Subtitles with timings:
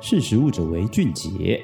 [0.00, 1.60] 识食物者为俊杰。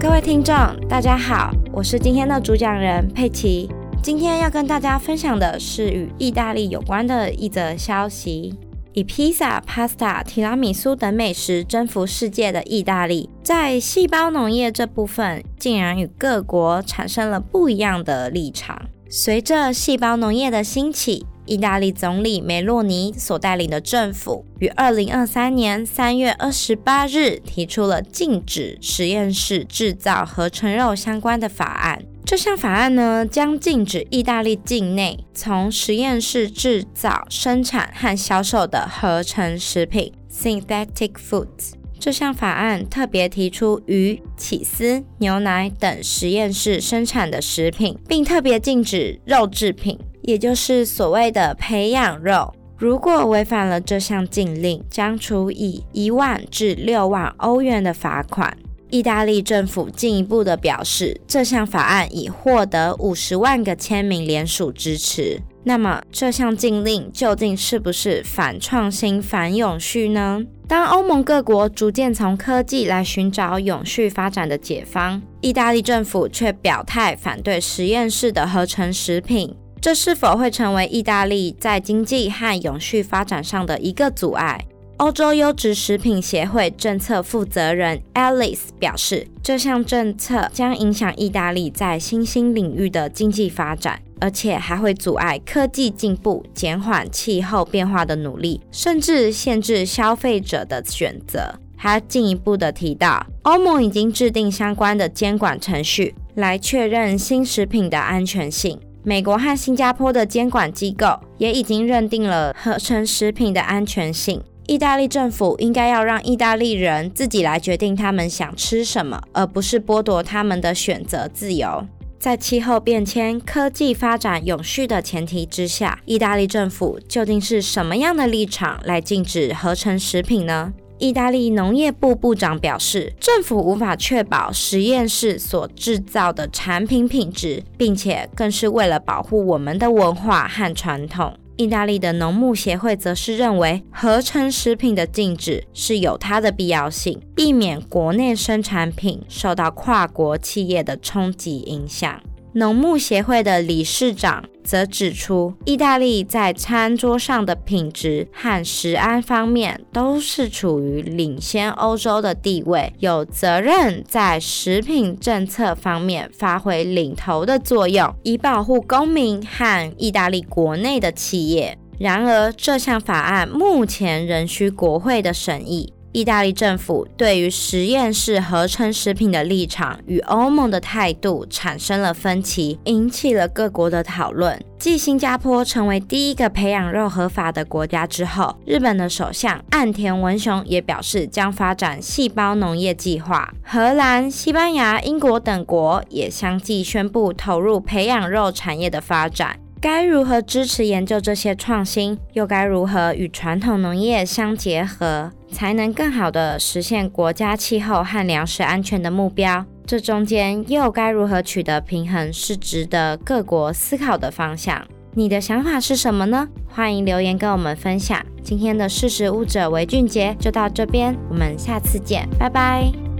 [0.00, 0.54] 各位听众，
[0.88, 3.70] 大家好，我是今天的主讲人佩奇。
[4.02, 8.58] 今天要跟大家分享的是与意大利有关的一则消息。
[8.94, 18.82] 以披萨、pasta、提拉米苏等美食征服世界的意大利，在细胞农业这部分，竟然与各国产生了不一样的立场。
[19.08, 32.04] 随着细胞农业的兴起，意大利总理梅洛尼所带领的政府于二零二三年三月二十八日提出了禁止实验室制造合成肉相关的法案。
[32.24, 41.72] 这项法案呢，将禁止意大利境内从实验室制造、生产和销售的合成食品 （synthetic foods）。
[41.98, 52.52] 这项法案特别提出鱼、起司、牛奶等实验室生产的食品，并特别禁止肉制品，也就是所谓的培养肉。
[52.76, 58.56] 如果违反了这项禁令，将处以一万至六万欧元的罚款。
[58.90, 65.40] 意大利政府进一步的表示，这项法案已获得五十万个签名联署支持。
[65.64, 70.42] 那么，这项禁令究竟是不是反创新、反永续呢？
[70.68, 84.64] 当欧盟各国逐渐从科技来寻找永续发展的解方，意大利政府却表态反对实验室的合成食品，这是否会成为意大利在经济和永续发展上的一个阻碍？
[84.98, 101.56] 欧洲优质食品协会政策负责人 Alice 表示，这项政策将影响意大利在新兴领域的经济发展，而且还会阻碍科技进步、减缓气候变化的努力，甚至限制消费者的选择。
[101.76, 108.78] 还进一步的提到，欧盟已经制定相关的监管程序来确认新食品的安全性。
[109.04, 114.40] 美国和新加坡的监管机构也已经认定了合成食品的安全性。
[114.68, 121.84] 意大利政府应该要让意大利人自己来决定他们想吃什么，而不是剥夺他们的选择自由。
[122.20, 130.72] 在气候变迁、科技发展永续的前提之下，意大利政府究竟是什么样的立场来禁止合成食品呢？
[131.02, 141.36] 意大利农业部部长表示，政府无法确保实验室所制造的产品品质，并且更是为了保护我们的文化和传统。
[141.56, 152.22] 意大利的农牧协会则是认为，合成食品的禁止是有它的必要性，避免国内生产品受到跨国企业的冲击影响。
[152.54, 171.78] 农牧协会的理事长则指出，意大利在餐桌上的品质和食安方面都是处于领先欧洲的地位，有责任在食品政策方面发挥领头的作用，以保护公民和意大利国内的企业。
[171.98, 175.92] 然而，这项法案目前仍需国会的审议。
[176.12, 184.62] 意大利政府对于实验室合成食品的立场与欧盟的态度产生了分歧，引起了各国的讨论。
[184.78, 193.54] 继新加坡成为第一个培养肉合法的国家之后，日本的首相岸田文雄也表示将发展细胞农业计划。
[193.62, 199.58] 荷兰、西班牙、英国等国也相继宣布投入培养肉产业的发展。
[199.82, 209.66] 该如何支持研究这些创新，又该如何与传统农业相结合，才能更好地实现国家气候和粮食安全的目标？
[209.84, 214.86] 这中间又该如何取得平衡，是值得各国思考的方向。
[215.14, 216.48] 你的想法是什么呢？
[216.68, 218.24] 欢迎留言跟我们分享。
[218.40, 223.11] 今天的识食物者为俊杰就到这边，我们下次见，拜拜。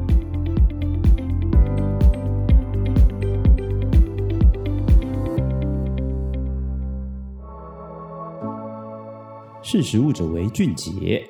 [9.73, 11.27] 识时务者为俊杰。